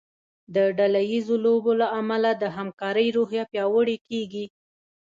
[0.55, 4.45] د ډله ییزو لوبو له امله د همکارۍ روحیه پیاوړې کیږي.